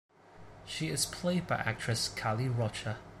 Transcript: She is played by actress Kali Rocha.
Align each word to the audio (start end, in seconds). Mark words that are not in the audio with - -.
She 0.65 0.87
is 0.87 1.05
played 1.05 1.45
by 1.45 1.57
actress 1.57 2.07
Kali 2.09 2.49
Rocha. 2.49 2.97